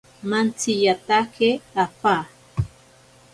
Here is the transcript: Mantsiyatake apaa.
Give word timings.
Mantsiyatake 0.29 1.49
apaa. 1.83 2.23